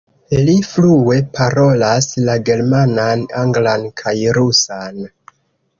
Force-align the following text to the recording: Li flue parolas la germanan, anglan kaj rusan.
Li 0.45 0.53
flue 0.67 1.17
parolas 1.35 2.09
la 2.31 2.39
germanan, 2.49 3.27
anglan 3.45 3.87
kaj 4.03 4.19
rusan. 4.41 5.07